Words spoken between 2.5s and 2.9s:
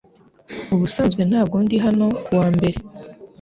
mbere.